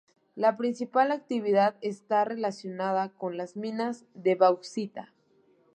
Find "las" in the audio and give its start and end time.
3.37-3.55